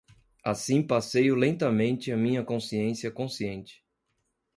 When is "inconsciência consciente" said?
2.41-3.85